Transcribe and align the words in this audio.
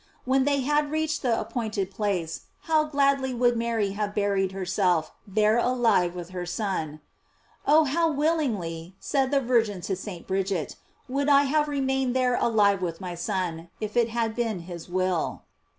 When 0.25 0.45
they 0.45 0.61
had 0.61 0.89
reached 0.89 1.21
the 1.21 1.39
appointed 1.39 1.91
place, 1.91 2.47
how 2.61 2.85
gladly 2.85 3.35
would 3.35 3.55
Mary 3.55 3.91
have 3.91 4.15
buried 4.15 4.51
her 4.51 4.65
self 4.65 5.11
there 5.27 5.59
alive 5.59 6.15
with 6.15 6.29
her 6.31 6.43
Son! 6.43 7.01
"Oh 7.67 7.83
how 7.83 8.11
will 8.11 8.37
ingly," 8.37 8.93
said 8.99 9.29
the 9.29 9.39
Virgin 9.41 9.79
to 9.81 9.95
St. 9.95 10.25
Bridget, 10.25 10.75
"would 11.07 11.29
I 11.29 11.43
have 11.43 11.67
remained 11.67 12.15
there 12.15 12.33
alive 12.35 12.81
with 12.81 12.99
my 12.99 13.13
Son, 13.13 13.69
if 13.79 13.95
it 13.95 14.09
had 14.09 14.35
been 14.35 14.61
his 14.61 14.89
will!" 14.89 15.43